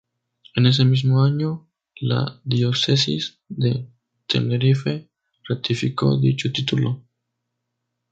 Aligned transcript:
En 0.55 0.65
ese 0.65 0.83
mismo 0.83 1.23
año 1.23 1.67
la 1.97 2.41
Diócesis 2.43 3.37
de 3.49 3.85
Tenerife 4.25 5.11
ratificó 5.47 6.17
dicho 6.19 6.51
título. 6.51 7.03